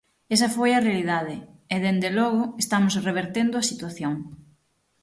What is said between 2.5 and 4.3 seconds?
estamos revertendo a situación.